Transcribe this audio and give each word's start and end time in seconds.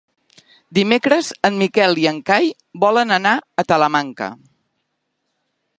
Dimecres 0.77 1.27
en 1.49 1.59
Miquel 1.59 1.99
i 2.05 2.07
en 2.13 2.17
Cai 2.31 2.49
volen 2.85 3.17
anar 3.21 3.35
a 3.63 3.67
Talamanca. 3.73 4.31